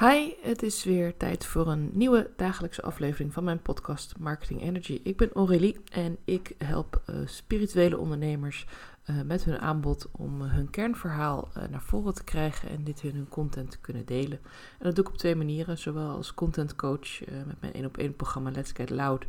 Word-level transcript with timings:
Hi, 0.00 0.32
het 0.42 0.62
is 0.62 0.84
weer 0.84 1.16
tijd 1.16 1.46
voor 1.46 1.68
een 1.68 1.90
nieuwe 1.92 2.30
dagelijkse 2.36 2.82
aflevering 2.82 3.32
van 3.32 3.44
mijn 3.44 3.62
podcast 3.62 4.18
Marketing 4.18 4.62
Energy. 4.62 5.00
Ik 5.02 5.16
ben 5.16 5.32
Aurélie 5.32 5.80
en 5.90 6.16
ik 6.24 6.54
help 6.58 7.02
uh, 7.06 7.16
spirituele 7.24 7.98
ondernemers 7.98 8.66
uh, 9.10 9.22
met 9.22 9.44
hun 9.44 9.58
aanbod 9.58 10.08
om 10.10 10.42
uh, 10.42 10.52
hun 10.52 10.70
kernverhaal 10.70 11.48
naar 11.70 11.82
voren 11.82 12.14
te 12.14 12.24
krijgen 12.24 12.68
en 12.68 12.84
dit 12.84 13.02
in 13.02 13.14
hun 13.14 13.28
content 13.28 13.70
te 13.70 13.78
kunnen 13.78 14.06
delen. 14.06 14.38
En 14.78 14.84
dat 14.84 14.94
doe 14.94 15.04
ik 15.04 15.10
op 15.10 15.18
twee 15.18 15.36
manieren, 15.36 15.78
zowel 15.78 16.10
als 16.10 16.34
content 16.34 16.76
coach 16.76 17.20
met 17.46 17.60
mijn 17.60 17.72
1 17.72 17.84
op 17.84 17.96
1 17.96 18.16
programma 18.16 18.50
Let's 18.50 18.72
Get 18.72 18.90
Loud. 18.90 19.26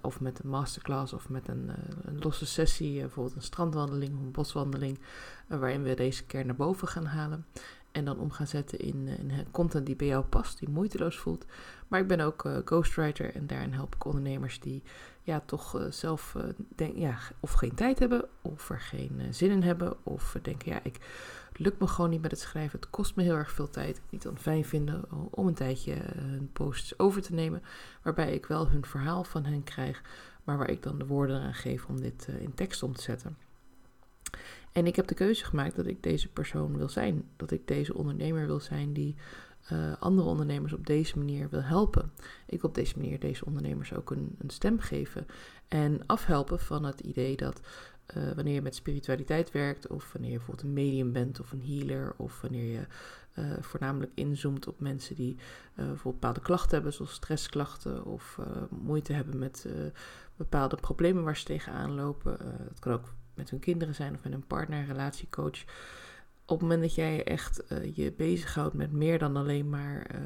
of 0.00 0.20
met 0.20 0.38
een 0.42 0.50
masterclass 0.50 1.12
of 1.12 1.28
met 1.28 1.48
een, 1.48 1.70
een 2.04 2.18
losse 2.18 2.46
sessie, 2.46 3.00
bijvoorbeeld 3.00 3.36
een 3.36 3.42
strandwandeling 3.42 4.14
of 4.14 4.20
een 4.20 4.30
boswandeling, 4.30 4.98
waarin 5.46 5.82
we 5.82 5.94
deze 5.94 6.24
kern 6.24 6.46
naar 6.46 6.56
boven 6.56 6.88
gaan 6.88 7.06
halen. 7.06 7.44
En 7.96 8.04
dan 8.04 8.18
om 8.18 8.30
gaan 8.30 8.46
zetten 8.46 8.78
in, 8.78 9.08
eh, 9.08 9.38
content 9.50 9.86
die 9.86 9.96
bij 9.96 10.06
jou 10.06 10.24
past, 10.24 10.58
die 10.58 10.68
moeiteloos 10.68 11.18
voelt. 11.18 11.44
Maar 11.88 12.00
ik 12.00 12.06
ben 12.06 12.20
ook 12.20 12.44
uh, 12.44 12.56
ghostwriter 12.64 13.34
en 13.34 13.46
daarin 13.46 13.72
help 13.72 13.94
ik 13.94 14.04
ondernemers 14.04 14.60
die 14.60 14.82
ja, 15.22 15.42
toch 15.46 15.80
uh, 15.80 15.90
zelf 15.90 16.36
denk, 16.74 16.96
ja, 16.96 17.18
of 17.40 17.52
geen 17.52 17.74
tijd 17.74 17.98
hebben, 17.98 18.24
of 18.42 18.70
er 18.70 18.80
geen 18.80 19.20
zin 19.30 19.50
in 19.50 19.62
hebben, 19.62 19.96
of 20.02 20.38
denken, 20.42 20.72
ja, 20.72 20.80
ik, 20.82 20.98
lukt 21.52 21.80
me 21.80 21.86
gewoon 21.86 22.10
niet 22.10 22.22
met 22.22 22.30
het 22.30 22.40
schrijven, 22.40 22.80
het 22.80 22.90
kost 22.90 23.16
me 23.16 23.22
heel 23.22 23.34
erg 23.34 23.50
veel 23.50 23.70
tijd. 23.70 24.00
Niet 24.10 24.22
dan 24.22 24.38
fijn 24.38 24.64
vinden 24.64 25.04
om 25.30 25.46
een 25.46 25.54
tijdje 25.54 25.94
hun 26.16 26.50
posts 26.52 26.98
over 26.98 27.22
te 27.22 27.34
nemen, 27.34 27.62
waarbij 28.02 28.34
ik 28.34 28.46
wel 28.46 28.68
hun 28.68 28.86
verhaal 28.86 29.24
van 29.24 29.44
hen 29.44 29.64
krijg, 29.64 30.02
maar 30.44 30.58
waar 30.58 30.70
ik 30.70 30.82
dan 30.82 30.98
de 30.98 31.06
woorden 31.06 31.40
aan 31.40 31.54
geef 31.54 31.86
om 31.86 32.00
dit 32.00 32.28
in 32.40 32.54
tekst 32.54 32.82
om 32.82 32.94
te 32.94 33.02
zetten. 33.02 33.45
En 34.76 34.86
ik 34.86 34.96
heb 34.96 35.06
de 35.06 35.14
keuze 35.14 35.44
gemaakt 35.44 35.76
dat 35.76 35.86
ik 35.86 36.02
deze 36.02 36.28
persoon 36.28 36.76
wil 36.76 36.88
zijn. 36.88 37.24
Dat 37.36 37.50
ik 37.50 37.66
deze 37.66 37.94
ondernemer 37.94 38.46
wil 38.46 38.60
zijn 38.60 38.92
die 38.92 39.14
uh, 39.72 39.92
andere 39.98 40.28
ondernemers 40.28 40.72
op 40.72 40.86
deze 40.86 41.18
manier 41.18 41.48
wil 41.48 41.62
helpen. 41.62 42.12
Ik 42.46 42.62
op 42.62 42.74
deze 42.74 42.98
manier 42.98 43.20
deze 43.20 43.44
ondernemers 43.44 43.94
ook 43.94 44.10
een, 44.10 44.36
een 44.38 44.50
stem 44.50 44.78
geven. 44.80 45.26
En 45.68 46.00
afhelpen 46.06 46.60
van 46.60 46.84
het 46.84 47.00
idee 47.00 47.36
dat 47.36 47.60
uh, 48.16 48.32
wanneer 48.32 48.54
je 48.54 48.62
met 48.62 48.74
spiritualiteit 48.74 49.50
werkt, 49.50 49.86
of 49.86 50.12
wanneer 50.12 50.30
je 50.30 50.36
bijvoorbeeld 50.36 50.66
een 50.66 50.72
medium 50.72 51.12
bent 51.12 51.40
of 51.40 51.52
een 51.52 51.64
healer, 51.64 52.14
of 52.16 52.40
wanneer 52.40 52.72
je 52.72 52.86
uh, 53.38 53.52
voornamelijk 53.60 54.12
inzoomt 54.14 54.66
op 54.66 54.80
mensen 54.80 55.14
die 55.14 55.36
bijvoorbeeld 55.74 56.20
bepaalde 56.20 56.40
klachten 56.40 56.74
hebben, 56.74 56.92
zoals 56.92 57.12
stressklachten, 57.12 58.04
of 58.04 58.38
moeite 58.70 59.12
hebben 59.12 59.38
met 59.38 59.66
bepaalde 60.36 60.76
problemen 60.76 61.24
waar 61.24 61.36
ze 61.36 61.44
tegenaan 61.44 61.94
lopen. 61.94 62.38
het 62.68 62.78
kan 62.78 62.92
ook 62.92 63.14
met 63.36 63.50
hun 63.50 63.58
kinderen 63.58 63.94
zijn 63.94 64.14
of 64.14 64.24
met 64.24 64.32
een 64.32 64.46
partner, 64.46 64.86
relatiecoach. 64.86 65.64
Op 66.44 66.58
het 66.58 66.60
moment 66.60 66.80
dat 66.80 66.94
jij 66.94 67.24
echt 67.24 67.62
uh, 67.72 67.96
je 67.96 68.12
bezighoudt 68.12 68.74
met 68.74 68.92
meer 68.92 69.18
dan 69.18 69.36
alleen 69.36 69.68
maar 69.68 70.10
uh, 70.14 70.20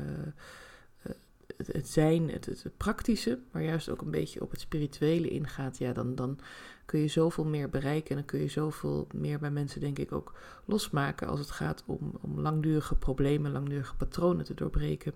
het, 1.57 1.89
zijn, 1.89 2.31
het, 2.31 2.71
praktische, 2.77 3.39
maar 3.53 3.63
juist 3.63 3.89
ook 3.89 4.01
een 4.01 4.11
beetje 4.11 4.43
op 4.43 4.51
het 4.51 4.61
spirituele 4.61 5.29
ingaat, 5.29 5.79
ja, 5.79 5.93
dan, 5.93 6.15
dan 6.15 6.39
kun 6.85 7.01
je 7.01 7.09
zoveel 7.09 7.45
meer 7.45 7.71
bereiken 7.71 8.11
en 8.11 8.17
dan 8.17 8.25
kun 8.25 8.41
je 8.41 8.49
zoveel 8.49 9.07
meer 9.15 9.39
bij 9.39 9.51
mensen, 9.51 9.81
denk 9.81 9.99
ik, 9.99 10.13
ook 10.13 10.33
losmaken 10.65 11.29
als 11.29 11.39
het 11.39 11.51
gaat 11.51 11.83
om, 11.87 12.19
om 12.21 12.41
langdurige 12.41 12.95
problemen, 12.95 13.53
langdurige 13.53 13.97
patronen 13.97 14.45
te 14.45 14.55
doorbreken. 14.55 15.15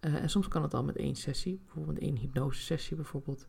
Uh, 0.00 0.14
en 0.14 0.30
soms 0.30 0.48
kan 0.48 0.62
het 0.62 0.74
al 0.74 0.84
met 0.84 0.96
één 0.96 1.16
sessie, 1.16 1.60
bijvoorbeeld 1.64 1.98
één 1.98 2.16
hypnose 2.16 2.62
sessie 2.62 2.96
bijvoorbeeld. 2.96 3.46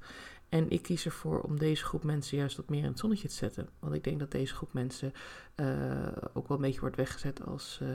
En 0.50 0.70
ik 0.70 0.82
kies 0.82 1.06
ervoor 1.06 1.42
om 1.42 1.60
deze 1.60 1.84
groep 1.84 2.04
mensen 2.04 2.38
juist 2.38 2.58
wat 2.58 2.70
meer 2.70 2.84
in 2.84 2.90
het 2.90 3.00
zonnetje 3.00 3.28
te 3.28 3.34
zetten. 3.34 3.70
Want 3.80 3.94
ik 3.94 4.04
denk 4.04 4.20
dat 4.20 4.32
deze 4.32 4.56
groep 4.56 4.74
mensen 4.74 5.14
uh, 5.56 6.08
ook 6.34 6.48
wel 6.48 6.58
een 6.58 6.64
beetje 6.64 6.80
wordt 6.80 6.96
weggezet 6.96 7.46
als 7.46 7.80
uh, 7.84 7.90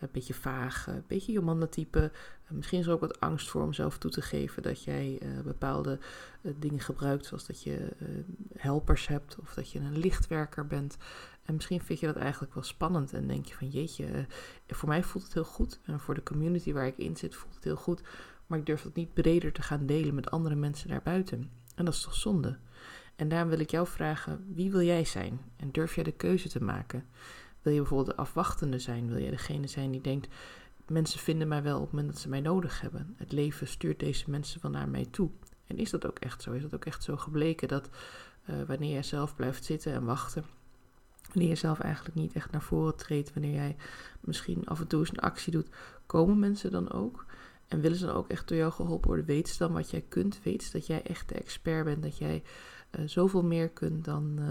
een 0.00 0.08
beetje 0.12 0.34
vaag, 0.34 0.86
een 0.86 1.04
beetje 1.06 1.32
Jomanda-type. 1.32 2.12
misschien 2.48 2.78
is 2.78 2.86
er 2.86 2.92
ook 2.92 3.00
wat 3.00 3.20
angst 3.20 3.48
voor 3.48 3.62
om 3.62 3.72
zelf 3.72 3.98
toe 3.98 4.10
te 4.10 4.22
geven 4.22 4.62
dat 4.62 4.84
jij 4.84 5.20
bepaalde 5.44 5.98
dingen 6.42 6.80
gebruikt, 6.80 7.26
zoals 7.26 7.46
dat 7.46 7.62
je 7.62 7.88
helpers 8.56 9.08
hebt 9.08 9.36
of 9.38 9.54
dat 9.54 9.70
je 9.70 9.78
een 9.78 9.98
lichtwerker 9.98 10.66
bent. 10.66 10.96
En 11.42 11.54
misschien 11.54 11.80
vind 11.80 12.00
je 12.00 12.06
dat 12.06 12.16
eigenlijk 12.16 12.54
wel 12.54 12.62
spannend 12.62 13.12
en 13.12 13.26
denk 13.26 13.46
je 13.46 13.54
van 13.54 13.68
jeetje, 13.68 14.26
voor 14.68 14.88
mij 14.88 15.02
voelt 15.02 15.24
het 15.24 15.34
heel 15.34 15.44
goed. 15.44 15.80
En 15.84 16.00
voor 16.00 16.14
de 16.14 16.22
community 16.22 16.72
waar 16.72 16.86
ik 16.86 16.98
in 16.98 17.16
zit 17.16 17.34
voelt 17.34 17.54
het 17.54 17.64
heel 17.64 17.76
goed. 17.76 18.02
Maar 18.46 18.58
ik 18.58 18.66
durf 18.66 18.82
dat 18.82 18.94
niet 18.94 19.14
breder 19.14 19.52
te 19.52 19.62
gaan 19.62 19.86
delen 19.86 20.14
met 20.14 20.30
andere 20.30 20.54
mensen 20.54 20.88
daarbuiten. 20.88 21.50
En 21.74 21.84
dat 21.84 21.94
is 21.94 22.02
toch 22.02 22.14
zonde? 22.14 22.58
En 23.16 23.28
daarom 23.28 23.48
wil 23.48 23.60
ik 23.60 23.70
jou 23.70 23.86
vragen, 23.86 24.44
wie 24.54 24.70
wil 24.70 24.82
jij 24.82 25.04
zijn? 25.04 25.40
En 25.56 25.70
durf 25.70 25.94
jij 25.94 26.04
de 26.04 26.12
keuze 26.12 26.48
te 26.48 26.62
maken? 26.62 27.04
Wil 27.62 27.72
je 27.72 27.78
bijvoorbeeld 27.78 28.16
de 28.16 28.22
afwachtende 28.22 28.78
zijn? 28.78 29.08
Wil 29.08 29.18
je 29.18 29.30
degene 29.30 29.66
zijn 29.66 29.90
die 29.90 30.00
denkt, 30.00 30.28
mensen 30.86 31.20
vinden 31.20 31.48
mij 31.48 31.62
wel 31.62 31.76
op 31.76 31.82
het 31.82 31.92
moment 31.92 32.12
dat 32.12 32.20
ze 32.20 32.28
mij 32.28 32.40
nodig 32.40 32.80
hebben? 32.80 33.14
Het 33.16 33.32
leven 33.32 33.66
stuurt 33.66 33.98
deze 33.98 34.30
mensen 34.30 34.62
wel 34.62 34.70
naar 34.70 34.88
mij 34.88 35.06
toe. 35.10 35.30
En 35.66 35.76
is 35.76 35.90
dat 35.90 36.06
ook 36.06 36.18
echt 36.18 36.42
zo? 36.42 36.52
Is 36.52 36.62
dat 36.62 36.74
ook 36.74 36.84
echt 36.84 37.02
zo 37.02 37.16
gebleken 37.16 37.68
dat 37.68 37.88
uh, 38.50 38.56
wanneer 38.66 38.92
jij 38.92 39.02
zelf 39.02 39.36
blijft 39.36 39.64
zitten 39.64 39.92
en 39.92 40.04
wachten, 40.04 40.44
wanneer 41.32 41.48
je 41.48 41.54
zelf 41.54 41.80
eigenlijk 41.80 42.14
niet 42.14 42.32
echt 42.32 42.50
naar 42.50 42.62
voren 42.62 42.96
treedt, 42.96 43.32
wanneer 43.32 43.54
jij 43.54 43.76
misschien 44.20 44.66
af 44.66 44.80
en 44.80 44.86
toe 44.86 45.00
eens 45.00 45.10
een 45.10 45.18
actie 45.18 45.52
doet, 45.52 45.68
komen 46.06 46.38
mensen 46.38 46.70
dan 46.70 46.92
ook? 46.92 47.26
En 47.68 47.80
willen 47.80 47.96
ze 47.96 48.06
dan 48.06 48.14
ook 48.14 48.28
echt 48.28 48.48
door 48.48 48.56
jou 48.56 48.72
geholpen 48.72 49.06
worden? 49.06 49.26
Weet 49.26 49.48
ze 49.48 49.58
dan 49.58 49.72
wat 49.72 49.90
jij 49.90 50.04
kunt? 50.08 50.40
Weet 50.42 50.62
ze 50.62 50.72
dat 50.72 50.86
jij 50.86 51.02
echt 51.02 51.28
de 51.28 51.34
expert 51.34 51.84
bent? 51.84 52.02
Dat 52.02 52.18
jij 52.18 52.42
uh, 52.98 53.08
zoveel 53.08 53.42
meer 53.42 53.68
kunt 53.68 54.04
dan, 54.04 54.36
uh, 54.38 54.48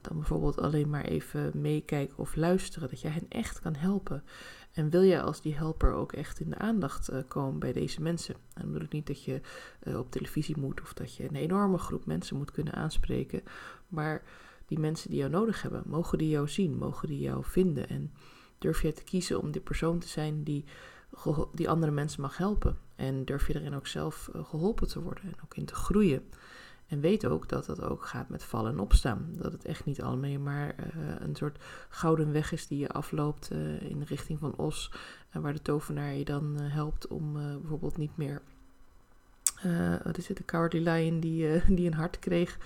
dan 0.00 0.16
bijvoorbeeld 0.16 0.60
alleen 0.60 0.90
maar 0.90 1.04
even 1.04 1.50
meekijken 1.54 2.18
of 2.18 2.36
luisteren? 2.36 2.88
Dat 2.88 3.00
jij 3.00 3.10
hen 3.10 3.26
echt 3.28 3.60
kan 3.60 3.74
helpen? 3.74 4.24
En 4.72 4.90
wil 4.90 5.04
jij 5.04 5.22
als 5.22 5.40
die 5.40 5.54
helper 5.54 5.92
ook 5.92 6.12
echt 6.12 6.40
in 6.40 6.50
de 6.50 6.58
aandacht 6.58 7.10
komen 7.28 7.58
bij 7.58 7.72
deze 7.72 8.02
mensen? 8.02 8.34
En 8.34 8.62
dan 8.62 8.72
bedoel 8.72 8.86
ik 8.86 8.92
niet 8.92 9.06
dat 9.06 9.24
je 9.24 9.40
op 9.96 10.10
televisie 10.10 10.58
moet 10.58 10.80
of 10.80 10.92
dat 10.92 11.16
je 11.16 11.28
een 11.28 11.36
enorme 11.36 11.78
groep 11.78 12.06
mensen 12.06 12.36
moet 12.36 12.50
kunnen 12.50 12.74
aanspreken. 12.74 13.42
Maar 13.88 14.22
die 14.66 14.78
mensen 14.78 15.10
die 15.10 15.18
jou 15.18 15.30
nodig 15.30 15.62
hebben, 15.62 15.82
mogen 15.86 16.18
die 16.18 16.28
jou 16.28 16.48
zien? 16.48 16.78
Mogen 16.78 17.08
die 17.08 17.20
jou 17.20 17.44
vinden? 17.44 17.88
En 17.88 18.12
durf 18.58 18.82
jij 18.82 18.92
te 18.92 19.04
kiezen 19.04 19.40
om 19.40 19.50
die 19.50 19.60
persoon 19.60 19.98
te 19.98 20.08
zijn 20.08 20.42
die 20.42 20.64
die 21.52 21.68
andere 21.68 21.92
mensen 21.92 22.20
mag 22.20 22.36
helpen. 22.36 22.78
En 22.96 23.24
durf 23.24 23.46
je 23.46 23.54
erin 23.54 23.74
ook 23.74 23.86
zelf 23.86 24.28
eh, 24.32 24.44
geholpen 24.44 24.88
te 24.88 25.02
worden 25.02 25.24
en 25.24 25.36
ook 25.44 25.56
in 25.56 25.64
te 25.64 25.74
groeien. 25.74 26.22
En 26.94 27.00
weet 27.00 27.26
ook 27.26 27.48
dat 27.48 27.66
dat 27.66 27.82
ook 27.82 28.06
gaat 28.06 28.28
met 28.28 28.44
vallen 28.44 28.72
en 28.72 28.78
opstaan. 28.78 29.28
Dat 29.32 29.52
het 29.52 29.64
echt 29.64 29.84
niet 29.84 30.02
allemaal 30.02 30.38
maar 30.38 30.74
uh, 30.78 30.86
een 31.18 31.34
soort 31.34 31.58
gouden 31.88 32.32
weg 32.32 32.52
is 32.52 32.66
die 32.66 32.78
je 32.78 32.88
afloopt 32.88 33.50
uh, 33.52 33.82
in 33.82 33.98
de 33.98 34.04
richting 34.04 34.38
van 34.38 34.56
Os. 34.56 34.92
En 35.30 35.42
waar 35.42 35.52
de 35.52 35.62
tovenaar 35.62 36.14
je 36.14 36.24
dan 36.24 36.56
uh, 36.60 36.72
helpt 36.72 37.06
om 37.06 37.32
bijvoorbeeld 37.32 37.96
niet 37.96 38.16
meer. 38.16 38.42
wat 40.04 40.18
is 40.18 40.28
het, 40.28 40.36
de 40.36 40.44
Cowardly 40.44 40.88
Lion 40.88 41.20
die, 41.20 41.60
die 41.76 41.86
een 41.86 41.94
hart 41.94 42.18
kreeg 42.18 42.58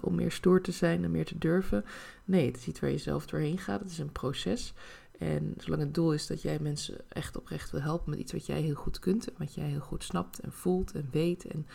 om 0.00 0.14
meer 0.14 0.32
stoer 0.32 0.62
te 0.62 0.72
zijn 0.72 1.04
en 1.04 1.10
meer 1.10 1.26
te 1.26 1.38
durven. 1.38 1.84
Nee, 2.24 2.46
het 2.46 2.56
is 2.56 2.66
iets 2.66 2.80
waar 2.80 2.90
je 2.90 2.98
zelf 2.98 3.26
doorheen 3.26 3.58
gaat. 3.58 3.80
Het 3.80 3.90
is 3.90 3.98
een 3.98 4.12
proces. 4.12 4.74
En 5.18 5.54
zolang 5.56 5.82
het 5.82 5.94
doel 5.94 6.12
is 6.12 6.26
dat 6.26 6.42
jij 6.42 6.58
mensen 6.60 6.98
echt 7.08 7.36
oprecht 7.36 7.70
wil 7.70 7.80
helpen 7.80 8.10
met 8.10 8.18
iets 8.18 8.32
wat 8.32 8.46
jij 8.46 8.60
heel 8.60 8.74
goed 8.74 8.98
kunt, 8.98 9.28
en 9.28 9.34
wat 9.38 9.54
jij 9.54 9.66
heel 9.66 9.80
goed 9.80 10.04
snapt 10.04 10.38
en 10.38 10.52
voelt 10.52 10.92
en 10.92 11.08
weet, 11.10 11.44
en 11.46 11.66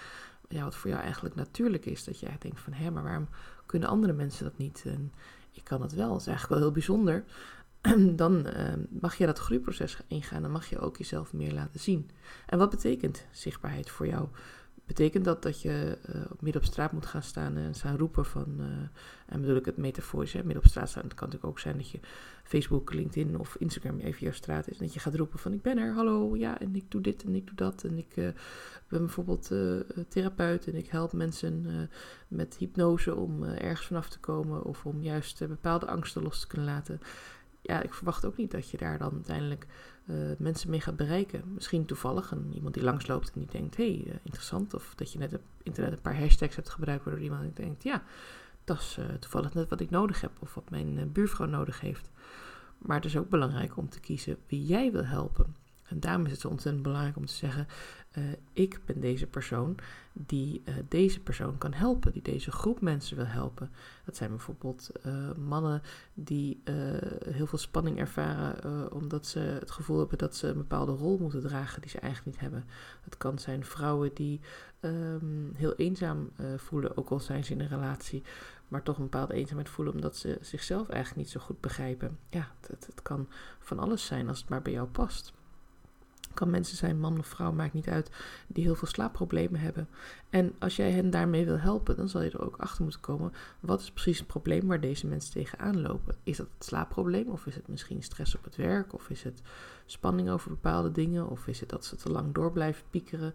ja, 0.49 0.63
wat 0.63 0.75
voor 0.75 0.89
jou 0.89 1.01
eigenlijk 1.01 1.35
natuurlijk 1.35 1.85
is, 1.85 2.03
dat 2.03 2.19
jij 2.19 2.35
denkt 2.39 2.59
van 2.59 2.73
hé, 2.73 2.91
maar 2.91 3.03
waarom 3.03 3.27
kunnen 3.65 3.89
andere 3.89 4.13
mensen 4.13 4.43
dat 4.43 4.57
niet? 4.57 4.83
En 4.85 5.13
ik 5.51 5.63
kan 5.63 5.81
het 5.81 5.93
wel, 5.93 6.09
dat 6.09 6.19
is 6.19 6.27
eigenlijk 6.27 6.55
wel 6.55 6.63
heel 6.63 6.73
bijzonder. 6.73 7.23
Dan 8.15 8.47
uh, 8.47 8.73
mag 8.89 9.15
je 9.15 9.25
dat 9.25 9.39
groeiproces 9.39 9.97
ingaan, 10.07 10.41
dan 10.41 10.51
mag 10.51 10.65
je 10.65 10.79
ook 10.79 10.97
jezelf 10.97 11.33
meer 11.33 11.53
laten 11.53 11.79
zien. 11.79 12.09
En 12.45 12.57
wat 12.57 12.69
betekent 12.69 13.25
zichtbaarheid 13.31 13.89
voor 13.89 14.07
jou? 14.07 14.27
Betekent 14.85 15.25
dat 15.25 15.43
dat 15.43 15.61
je 15.61 15.97
uh, 16.09 16.15
midden 16.39 16.61
op 16.61 16.67
straat 16.67 16.91
moet 16.91 17.05
gaan 17.05 17.23
staan 17.23 17.57
en 17.57 17.73
staan 17.73 17.97
roepen 17.97 18.25
van, 18.25 18.55
uh, 18.59 18.65
en 19.25 19.41
bedoel 19.41 19.55
ik 19.55 19.65
het 19.65 19.77
metaforisch, 19.77 20.33
hè, 20.33 20.43
midden 20.43 20.63
op 20.63 20.69
straat 20.69 20.89
staan. 20.89 21.03
Het 21.03 21.13
kan 21.13 21.27
natuurlijk 21.27 21.53
ook 21.53 21.59
zijn 21.59 21.77
dat 21.77 21.89
je 21.89 21.99
Facebook, 22.43 22.93
LinkedIn 22.93 23.39
of 23.39 23.55
Instagram 23.55 23.99
even 23.99 24.19
jouw 24.19 24.31
straat 24.31 24.67
is. 24.67 24.77
En 24.77 24.85
dat 24.85 24.93
je 24.93 24.99
gaat 24.99 25.15
roepen 25.15 25.39
van 25.39 25.53
ik 25.53 25.61
ben 25.61 25.77
er, 25.77 25.93
hallo, 25.93 26.35
ja, 26.35 26.59
en 26.59 26.75
ik 26.75 26.91
doe 26.91 27.01
dit 27.01 27.23
en 27.23 27.35
ik 27.35 27.45
doe 27.45 27.55
dat. 27.55 27.83
En 27.83 27.97
ik 27.97 28.15
uh, 28.15 28.29
ben 28.87 28.99
bijvoorbeeld 28.99 29.51
therapeut 30.07 30.67
en 30.67 30.75
ik 30.75 30.87
help 30.87 31.13
mensen 31.13 31.65
met 32.27 32.55
hypnose 32.57 33.15
om 33.15 33.43
ergens 33.43 33.87
vanaf 33.87 34.09
te 34.09 34.19
komen 34.19 34.63
of 34.63 34.85
om 34.85 35.01
juist 35.01 35.47
bepaalde 35.47 35.85
angsten 35.85 36.23
los 36.23 36.39
te 36.39 36.47
kunnen 36.47 36.67
laten 36.67 36.99
ja, 37.67 37.81
ik 37.81 37.93
verwacht 37.93 38.25
ook 38.25 38.37
niet 38.37 38.51
dat 38.51 38.69
je 38.69 38.77
daar 38.77 38.97
dan 38.97 39.11
uiteindelijk 39.13 39.65
uh, 40.05 40.15
mensen 40.37 40.69
mee 40.69 40.81
gaat 40.81 40.95
bereiken. 40.95 41.53
Misschien 41.53 41.85
toevallig 41.85 42.31
een, 42.31 42.53
iemand 42.53 42.73
die 42.73 42.83
langsloopt 42.83 43.31
en 43.33 43.39
die 43.39 43.49
denkt, 43.51 43.77
hé, 43.77 43.95
hey, 43.95 44.03
uh, 44.07 44.13
interessant. 44.23 44.73
Of 44.73 44.93
dat 44.95 45.11
je 45.11 45.19
net 45.19 45.33
op 45.33 45.41
internet 45.63 45.91
een 45.91 46.01
paar 46.01 46.19
hashtags 46.19 46.55
hebt 46.55 46.69
gebruikt 46.69 47.03
waardoor 47.03 47.23
iemand 47.23 47.55
denkt, 47.55 47.83
ja, 47.83 48.03
dat 48.63 48.79
is 48.79 48.97
uh, 48.99 49.05
toevallig 49.05 49.53
net 49.53 49.69
wat 49.69 49.79
ik 49.79 49.89
nodig 49.89 50.21
heb 50.21 50.31
of 50.39 50.53
wat 50.53 50.69
mijn 50.69 51.11
buurvrouw 51.11 51.47
nodig 51.47 51.79
heeft. 51.79 52.09
Maar 52.77 52.95
het 52.95 53.05
is 53.05 53.17
ook 53.17 53.29
belangrijk 53.29 53.77
om 53.77 53.89
te 53.89 53.99
kiezen 53.99 54.37
wie 54.47 54.65
jij 54.65 54.91
wil 54.91 55.05
helpen. 55.05 55.55
En 55.85 55.99
daarom 55.99 56.25
is 56.25 56.31
het 56.31 56.39
zo 56.39 56.47
ontzettend 56.47 56.83
belangrijk 56.83 57.15
om 57.15 57.25
te 57.25 57.33
zeggen: 57.33 57.67
uh, 58.17 58.23
ik 58.53 58.79
ben 58.85 58.99
deze 58.99 59.27
persoon 59.27 59.75
die 60.13 60.61
uh, 60.65 60.75
deze 60.87 61.19
persoon 61.19 61.57
kan 61.57 61.73
helpen, 61.73 62.11
die 62.11 62.21
deze 62.21 62.51
groep 62.51 62.81
mensen 62.81 63.15
wil 63.15 63.25
helpen. 63.25 63.71
Dat 64.05 64.15
zijn 64.15 64.29
bijvoorbeeld 64.29 64.91
uh, 65.05 65.31
mannen 65.33 65.81
die 66.13 66.61
heel 67.29 67.47
veel 67.47 67.57
spanning 67.57 67.99
ervaren 67.99 68.91
omdat 68.91 69.25
ze 69.25 69.39
het 69.39 69.71
gevoel 69.71 69.99
hebben 69.99 70.17
dat 70.17 70.35
ze 70.35 70.47
een 70.47 70.57
bepaalde 70.57 70.91
rol 70.91 71.17
moeten 71.17 71.41
dragen 71.41 71.81
die 71.81 71.89
ze 71.89 71.99
eigenlijk 71.99 72.31
niet 72.31 72.41
hebben. 72.41 72.65
Het 73.03 73.17
kan 73.17 73.39
zijn 73.39 73.65
vrouwen 73.65 74.11
die 74.13 74.39
um, 74.81 75.51
heel 75.55 75.75
eenzaam 75.75 76.31
voelen, 76.57 76.97
ook 76.97 77.09
al 77.09 77.19
zijn 77.19 77.43
ze 77.43 77.51
in 77.51 77.59
een 77.59 77.67
relatie, 77.67 78.23
maar 78.67 78.83
toch 78.83 78.97
een 78.97 79.03
bepaalde 79.03 79.33
eenzaamheid 79.33 79.69
voelen 79.69 79.93
omdat 79.93 80.15
ze 80.15 80.37
zichzelf 80.41 80.89
eigenlijk 80.89 81.21
niet 81.25 81.33
zo 81.33 81.39
goed 81.39 81.61
begrijpen. 81.61 82.17
Ja, 82.29 82.51
het, 82.67 82.85
het 82.85 83.01
kan 83.01 83.27
van 83.59 83.79
alles 83.79 84.05
zijn 84.05 84.27
als 84.27 84.39
het 84.39 84.49
maar 84.49 84.61
bij 84.61 84.73
jou 84.73 84.87
past 84.87 85.33
kan 86.35 86.49
mensen 86.49 86.77
zijn, 86.77 86.99
man 86.99 87.19
of 87.19 87.27
vrouw, 87.27 87.51
maakt 87.51 87.73
niet 87.73 87.87
uit, 87.87 88.09
die 88.47 88.63
heel 88.63 88.75
veel 88.75 88.87
slaapproblemen 88.87 89.59
hebben. 89.59 89.87
En 90.29 90.53
als 90.59 90.75
jij 90.75 90.91
hen 90.91 91.09
daarmee 91.09 91.45
wil 91.45 91.59
helpen, 91.59 91.95
dan 91.95 92.09
zal 92.09 92.21
je 92.21 92.31
er 92.31 92.45
ook 92.45 92.57
achter 92.57 92.83
moeten 92.83 93.01
komen, 93.01 93.33
wat 93.59 93.81
is 93.81 93.91
precies 93.91 94.17
het 94.17 94.27
probleem 94.27 94.67
waar 94.67 94.79
deze 94.79 95.07
mensen 95.07 95.31
tegenaan 95.33 95.81
lopen? 95.81 96.15
Is 96.23 96.37
dat 96.37 96.47
het 96.57 96.65
slaapprobleem, 96.65 97.27
of 97.27 97.45
is 97.45 97.55
het 97.55 97.67
misschien 97.67 98.03
stress 98.03 98.35
op 98.35 98.43
het 98.43 98.55
werk, 98.55 98.93
of 98.93 99.09
is 99.09 99.23
het 99.23 99.41
spanning 99.85 100.29
over 100.29 100.49
bepaalde 100.49 100.91
dingen, 100.91 101.29
of 101.29 101.47
is 101.47 101.59
het 101.59 101.69
dat 101.69 101.85
ze 101.85 101.95
te 101.95 102.11
lang 102.11 102.33
door 102.33 102.51
blijven 102.51 102.83
piekeren? 102.89 103.33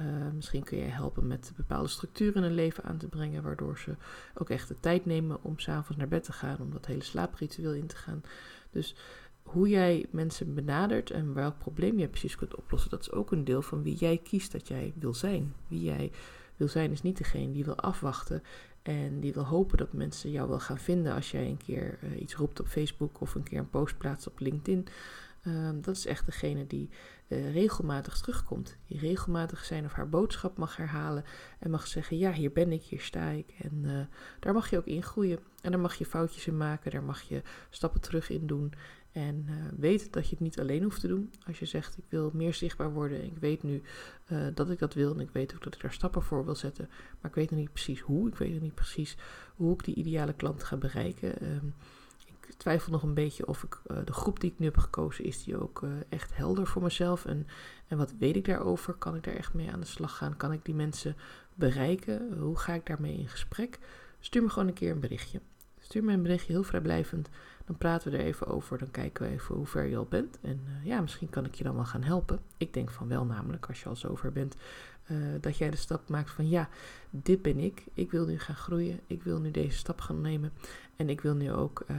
Uh, 0.00 0.06
misschien 0.34 0.62
kun 0.62 0.78
je 0.78 0.84
helpen 0.84 1.26
met 1.26 1.52
bepaalde 1.56 1.88
structuren 1.88 2.34
in 2.34 2.42
hun 2.42 2.54
leven 2.54 2.84
aan 2.84 2.96
te 2.96 3.08
brengen, 3.08 3.42
waardoor 3.42 3.78
ze 3.78 3.96
ook 4.34 4.50
echt 4.50 4.68
de 4.68 4.80
tijd 4.80 5.06
nemen 5.06 5.38
om 5.42 5.58
s'avonds 5.58 5.96
naar 5.96 6.08
bed 6.08 6.24
te 6.24 6.32
gaan, 6.32 6.56
om 6.60 6.70
dat 6.70 6.86
hele 6.86 7.02
slaapritueel 7.02 7.72
in 7.72 7.86
te 7.86 7.96
gaan. 7.96 8.22
Dus 8.70 8.94
hoe 9.52 9.68
jij 9.68 10.06
mensen 10.10 10.54
benadert 10.54 11.10
en 11.10 11.34
welk 11.34 11.58
probleem 11.58 11.98
je 11.98 12.08
precies 12.08 12.36
kunt 12.36 12.56
oplossen, 12.56 12.90
dat 12.90 13.00
is 13.00 13.12
ook 13.12 13.32
een 13.32 13.44
deel 13.44 13.62
van 13.62 13.82
wie 13.82 13.94
jij 13.94 14.18
kiest 14.18 14.52
dat 14.52 14.68
jij 14.68 14.92
wil 14.96 15.14
zijn. 15.14 15.54
Wie 15.68 15.82
jij 15.82 16.10
wil 16.56 16.68
zijn 16.68 16.90
is 16.90 17.02
niet 17.02 17.18
degene 17.18 17.52
die 17.52 17.64
wil 17.64 17.76
afwachten 17.76 18.42
en 18.82 19.20
die 19.20 19.32
wil 19.32 19.44
hopen 19.44 19.78
dat 19.78 19.92
mensen 19.92 20.30
jou 20.30 20.48
wel 20.48 20.60
gaan 20.60 20.78
vinden 20.78 21.14
als 21.14 21.30
jij 21.30 21.46
een 21.46 21.56
keer 21.56 21.98
uh, 22.02 22.20
iets 22.20 22.34
roept 22.34 22.60
op 22.60 22.66
Facebook 22.66 23.20
of 23.20 23.34
een 23.34 23.42
keer 23.42 23.58
een 23.58 23.70
post 23.70 23.98
plaatst 23.98 24.26
op 24.26 24.40
LinkedIn. 24.40 24.86
Um, 25.46 25.82
dat 25.82 25.96
is 25.96 26.06
echt 26.06 26.26
degene 26.26 26.66
die 26.66 26.88
uh, 27.28 27.52
regelmatig 27.52 28.20
terugkomt. 28.20 28.76
Die 28.86 28.98
regelmatig 28.98 29.64
zijn 29.64 29.84
of 29.84 29.92
haar 29.92 30.08
boodschap 30.08 30.56
mag 30.56 30.76
herhalen. 30.76 31.24
En 31.58 31.70
mag 31.70 31.86
zeggen: 31.86 32.18
Ja, 32.18 32.32
hier 32.32 32.52
ben 32.52 32.72
ik, 32.72 32.82
hier 32.82 33.00
sta 33.00 33.28
ik. 33.28 33.54
En 33.58 33.82
uh, 33.84 34.00
daar 34.40 34.52
mag 34.52 34.70
je 34.70 34.78
ook 34.78 34.86
in 34.86 35.02
groeien. 35.02 35.38
En 35.62 35.70
daar 35.70 35.80
mag 35.80 35.94
je 35.94 36.06
foutjes 36.06 36.46
in 36.46 36.56
maken. 36.56 36.90
Daar 36.90 37.02
mag 37.02 37.22
je 37.22 37.42
stappen 37.70 38.00
terug 38.00 38.30
in 38.30 38.46
doen. 38.46 38.72
En 39.12 39.46
uh, 39.48 39.54
weet 39.78 40.12
dat 40.12 40.24
je 40.24 40.30
het 40.30 40.40
niet 40.40 40.60
alleen 40.60 40.82
hoeft 40.82 41.00
te 41.00 41.08
doen. 41.08 41.30
Als 41.46 41.58
je 41.58 41.66
zegt, 41.66 41.98
ik 41.98 42.04
wil 42.08 42.30
meer 42.34 42.54
zichtbaar 42.54 42.92
worden. 42.92 43.24
Ik 43.24 43.36
weet 43.40 43.62
nu 43.62 43.82
uh, 44.28 44.46
dat 44.54 44.70
ik 44.70 44.78
dat 44.78 44.94
wil. 44.94 45.14
En 45.14 45.20
ik 45.20 45.30
weet 45.32 45.54
ook 45.54 45.62
dat 45.62 45.74
ik 45.74 45.80
daar 45.80 45.92
stappen 45.92 46.22
voor 46.22 46.44
wil 46.44 46.54
zetten. 46.54 46.88
Maar 47.20 47.30
ik 47.30 47.36
weet 47.36 47.50
nog 47.50 47.58
niet 47.58 47.72
precies 47.72 48.00
hoe. 48.00 48.28
Ik 48.28 48.36
weet 48.36 48.52
nog 48.52 48.60
niet 48.60 48.74
precies 48.74 49.16
hoe 49.56 49.72
ik 49.72 49.84
die 49.84 49.94
ideale 49.94 50.32
klant 50.32 50.64
ga 50.64 50.76
bereiken. 50.76 51.44
Um, 51.44 51.74
ik 52.26 52.54
twijfel 52.56 52.92
nog 52.92 53.02
een 53.02 53.14
beetje 53.14 53.46
of 53.46 53.62
ik 53.62 53.80
uh, 53.86 53.96
de 54.04 54.12
groep 54.12 54.40
die 54.40 54.50
ik 54.50 54.58
nu 54.58 54.66
heb 54.66 54.76
gekozen, 54.76 55.24
is 55.24 55.44
die 55.44 55.60
ook 55.60 55.82
echt 56.08 56.36
helder 56.36 56.66
voor 56.66 56.82
mezelf. 56.82 57.24
En, 57.24 57.46
en 57.88 57.98
wat 57.98 58.14
weet 58.18 58.36
ik 58.36 58.44
daarover? 58.44 58.94
Kan 58.94 59.14
ik 59.14 59.22
daar 59.22 59.34
echt 59.34 59.54
mee 59.54 59.72
aan 59.72 59.80
de 59.80 59.86
slag 59.86 60.16
gaan? 60.16 60.36
Kan 60.36 60.52
ik 60.52 60.64
die 60.64 60.74
mensen 60.74 61.16
bereiken? 61.54 62.38
Hoe 62.38 62.58
ga 62.58 62.74
ik 62.74 62.86
daarmee 62.86 63.18
in 63.18 63.28
gesprek? 63.28 63.78
Stuur 64.20 64.42
me 64.42 64.48
gewoon 64.48 64.68
een 64.68 64.74
keer 64.74 64.90
een 64.90 65.00
berichtje. 65.00 65.40
Stuur 65.80 66.04
me 66.04 66.12
een 66.12 66.22
berichtje 66.22 66.52
heel 66.52 66.62
vrijblijvend. 66.62 67.28
Dan 67.64 67.78
praten 67.78 68.10
we 68.10 68.18
er 68.18 68.24
even 68.24 68.46
over. 68.46 68.78
Dan 68.78 68.90
kijken 68.90 69.26
we 69.26 69.32
even 69.32 69.54
hoe 69.54 69.66
ver 69.66 69.84
je 69.84 69.96
al 69.96 70.06
bent. 70.08 70.38
En 70.40 70.60
uh, 70.66 70.86
ja, 70.86 71.00
misschien 71.00 71.30
kan 71.30 71.44
ik 71.44 71.54
je 71.54 71.64
dan 71.64 71.74
wel 71.74 71.84
gaan 71.84 72.02
helpen. 72.02 72.40
Ik 72.56 72.74
denk 72.74 72.90
van 72.90 73.08
wel, 73.08 73.24
namelijk 73.24 73.66
als 73.66 73.82
je 73.82 73.88
al 73.88 73.96
zover 73.96 74.32
bent. 74.32 74.56
Uh, 75.10 75.18
dat 75.40 75.56
jij 75.56 75.70
de 75.70 75.76
stap 75.76 76.08
maakt 76.08 76.30
van 76.30 76.48
ja, 76.48 76.68
dit 77.10 77.42
ben 77.42 77.58
ik. 77.58 77.84
Ik 77.94 78.10
wil 78.10 78.26
nu 78.26 78.38
gaan 78.38 78.56
groeien. 78.56 79.00
Ik 79.06 79.22
wil 79.22 79.40
nu 79.40 79.50
deze 79.50 79.76
stap 79.76 80.00
gaan 80.00 80.20
nemen. 80.20 80.52
En 80.96 81.08
ik 81.08 81.20
wil 81.20 81.34
nu 81.34 81.52
ook 81.52 81.84
uh, 81.90 81.96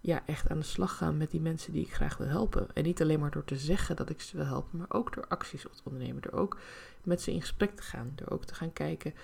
ja, 0.00 0.22
echt 0.26 0.48
aan 0.48 0.58
de 0.58 0.64
slag 0.64 0.96
gaan 0.96 1.16
met 1.16 1.30
die 1.30 1.40
mensen 1.40 1.72
die 1.72 1.84
ik 1.84 1.94
graag 1.94 2.16
wil 2.16 2.26
helpen. 2.26 2.66
En 2.74 2.82
niet 2.82 3.02
alleen 3.02 3.20
maar 3.20 3.30
door 3.30 3.44
te 3.44 3.56
zeggen 3.56 3.96
dat 3.96 4.10
ik 4.10 4.20
ze 4.20 4.36
wil 4.36 4.46
helpen, 4.46 4.78
maar 4.78 4.86
ook 4.90 5.14
door 5.14 5.26
acties 5.28 5.66
op 5.66 5.72
te 5.72 5.82
ondernemen. 5.84 6.22
Door 6.22 6.32
ook 6.32 6.58
met 7.02 7.22
ze 7.22 7.32
in 7.32 7.40
gesprek 7.40 7.76
te 7.76 7.82
gaan. 7.82 8.12
Door 8.14 8.28
ook 8.28 8.44
te 8.44 8.54
gaan 8.54 8.72
kijken 8.72 9.14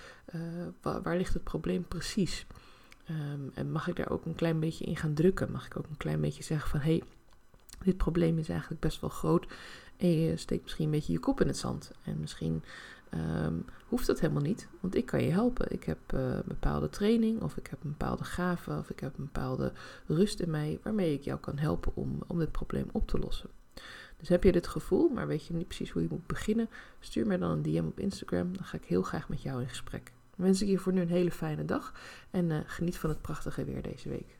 waar 0.83 1.17
ligt 1.17 1.35
het 1.35 1.45
probleem 1.45 1.85
precies. 1.89 2.47
Um, 3.11 3.51
en 3.55 3.73
mag 3.73 3.89
ik 3.89 3.97
daar 3.97 4.11
ook 4.11 4.25
een 4.25 4.35
klein 4.35 4.61
beetje 4.61 4.85
in 4.85 4.97
gaan 4.97 5.15
drukken? 5.15 5.53
Mag 5.53 5.67
ik 5.67 5.77
ook 5.77 5.87
een 5.91 5.97
klein 5.97 6.21
beetje 6.21 6.43
zeggen 6.43 6.71
van 6.71 6.81
hé, 6.81 6.97
hey, 6.97 7.03
dit 7.85 7.97
probleem 7.97 8.39
is 8.39 8.49
eigenlijk 8.49 8.81
best 8.81 9.01
wel 9.01 9.11
groot. 9.11 9.47
En 9.97 10.21
je 10.21 10.37
steekt 10.37 10.63
misschien 10.63 10.85
een 10.85 10.91
beetje 10.91 11.13
je 11.13 11.19
kop 11.19 11.41
in 11.41 11.47
het 11.47 11.57
zand. 11.57 11.91
En 12.03 12.21
misschien 12.21 12.63
um, 13.15 13.65
hoeft 13.89 14.07
dat 14.07 14.21
helemaal 14.21 14.43
niet, 14.43 14.69
want 14.81 14.95
ik 14.95 15.07
kan 15.07 15.23
je 15.23 15.31
helpen. 15.31 15.73
Ik 15.73 15.85
heb 15.85 15.99
uh, 16.15 16.21
een 16.21 16.43
bepaalde 16.47 16.89
training, 16.89 17.43
of 17.43 17.57
ik 17.57 17.67
heb 17.67 17.85
een 17.85 17.91
bepaalde 17.91 18.25
gave, 18.25 18.79
of 18.79 18.91
ik 18.91 19.01
heb 19.01 19.19
een 19.19 19.25
bepaalde 19.25 19.73
rust 20.07 20.41
in 20.41 20.51
mij, 20.51 20.79
waarmee 20.83 21.15
ik 21.15 21.23
jou 21.23 21.39
kan 21.39 21.59
helpen 21.59 21.93
om, 21.95 22.19
om 22.27 22.39
dit 22.39 22.53
probleem 22.53 22.89
op 22.93 23.09
te 23.09 23.19
lossen. 23.19 23.51
Dus 24.17 24.29
heb 24.29 24.45
je 24.45 24.53
dit 24.53 24.67
gevoel, 24.67 25.09
maar 25.09 25.27
weet 25.27 25.47
je 25.47 25.55
niet 25.55 25.67
precies 25.67 25.91
hoe 25.91 26.03
je 26.03 26.09
moet 26.11 26.27
beginnen, 26.27 26.69
stuur 27.01 27.27
me 27.27 27.39
dan 27.39 27.51
een 27.51 27.63
DM 27.63 27.85
op 27.87 27.99
Instagram. 27.99 28.57
Dan 28.57 28.65
ga 28.65 28.77
ik 28.77 28.85
heel 28.85 29.03
graag 29.03 29.29
met 29.29 29.43
jou 29.43 29.61
in 29.61 29.69
gesprek 29.69 30.13
wens 30.41 30.63
ik 30.63 30.69
je 30.69 30.79
voor 30.79 30.93
nu 30.93 31.01
een 31.01 31.09
hele 31.09 31.31
fijne 31.31 31.65
dag 31.65 31.93
en 32.31 32.51
uh, 32.51 32.59
geniet 32.67 32.99
van 32.99 33.11
het 33.11 33.21
prachtige 33.21 33.65
weer 33.65 33.83
deze 33.83 34.09
week. 34.09 34.40